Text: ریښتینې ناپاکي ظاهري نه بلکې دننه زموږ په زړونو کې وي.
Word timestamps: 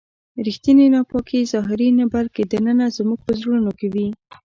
ریښتینې 0.45 0.85
ناپاکي 0.93 1.39
ظاهري 1.53 1.89
نه 1.99 2.05
بلکې 2.13 2.41
دننه 2.51 2.85
زموږ 2.97 3.19
په 3.25 3.31
زړونو 3.39 3.71
کې 3.79 3.87
وي. 3.93 4.07